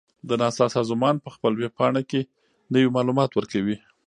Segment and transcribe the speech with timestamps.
[0.27, 2.21] د ناسا سازمان په خپل ویب پاڼه کې
[2.73, 3.77] نوي معلومات ورکوي.